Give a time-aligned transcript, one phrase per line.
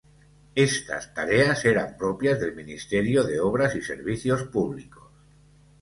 [0.69, 5.11] Estas tareas eran propias del Ministerio de Obras y Servicios Públicos.